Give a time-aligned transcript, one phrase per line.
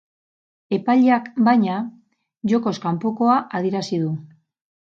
[0.77, 1.75] Epaileak, baina,
[2.53, 4.13] jokoz kanpokoa adierazi du.